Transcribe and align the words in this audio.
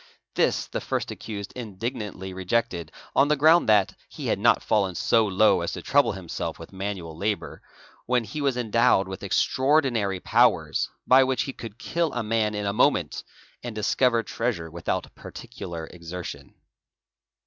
This 0.33 0.65
the 0.65 0.81
first 0.81 1.11
accused 1.11 1.53
indignantly 1.55 2.33
rejected, 2.33 2.91
on 3.15 3.27
the 3.27 3.35
ground 3.35 3.69
that 3.69 3.91
i 3.91 3.95
ie 4.19 4.25
had 4.25 4.39
not 4.39 4.63
fallen 4.63 4.95
so 4.95 5.27
low 5.27 5.61
as 5.61 5.73
to 5.73 5.83
trouble 5.83 6.13
himself 6.13 6.57
with 6.57 6.73
manual 6.73 7.15
labour, 7.15 7.61
when 8.07 8.25
/he 8.25 8.41
was 8.41 8.57
endowed 8.57 9.07
with 9.07 9.21
extraordinary 9.21 10.19
powers, 10.19 10.89
by 11.05 11.23
which 11.23 11.43
he 11.43 11.53
could 11.53 11.77
kill 11.77 12.13
a 12.13 12.23
"man 12.23 12.55
in 12.55 12.65
a 12.65 12.73
moment 12.73 13.23
and 13.61 13.75
discover 13.75 14.23
treasure 14.23 14.71
without 14.71 15.13
particular 15.13 15.85
exertion. 15.85 16.55